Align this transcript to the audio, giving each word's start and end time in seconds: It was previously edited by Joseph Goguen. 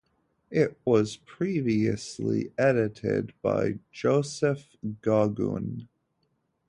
It 0.49 0.79
was 0.83 1.17
previously 1.17 2.51
edited 2.57 3.33
by 3.43 3.77
Joseph 3.91 4.75
Goguen. 5.03 5.89